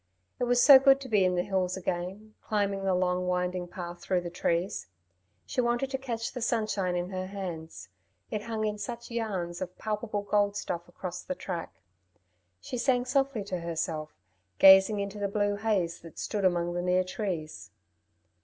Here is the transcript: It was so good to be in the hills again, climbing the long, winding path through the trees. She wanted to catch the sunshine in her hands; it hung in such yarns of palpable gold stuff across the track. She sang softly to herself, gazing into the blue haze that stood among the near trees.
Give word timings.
It 0.39 0.45
was 0.45 0.59
so 0.59 0.79
good 0.79 0.99
to 1.01 1.07
be 1.07 1.23
in 1.23 1.35
the 1.35 1.43
hills 1.43 1.77
again, 1.77 2.33
climbing 2.41 2.83
the 2.85 2.95
long, 2.95 3.27
winding 3.27 3.67
path 3.67 4.01
through 4.01 4.21
the 4.21 4.31
trees. 4.31 4.87
She 5.45 5.61
wanted 5.61 5.91
to 5.91 5.99
catch 5.99 6.31
the 6.31 6.41
sunshine 6.41 6.95
in 6.95 7.11
her 7.11 7.27
hands; 7.27 7.87
it 8.31 8.41
hung 8.41 8.65
in 8.65 8.79
such 8.79 9.11
yarns 9.11 9.61
of 9.61 9.77
palpable 9.77 10.23
gold 10.23 10.55
stuff 10.57 10.87
across 10.89 11.21
the 11.21 11.35
track. 11.35 11.71
She 12.59 12.79
sang 12.79 13.05
softly 13.05 13.43
to 13.43 13.59
herself, 13.59 14.17
gazing 14.57 14.99
into 14.99 15.19
the 15.19 15.27
blue 15.27 15.55
haze 15.57 15.99
that 15.99 16.17
stood 16.17 16.45
among 16.45 16.73
the 16.73 16.81
near 16.81 17.03
trees. 17.03 17.69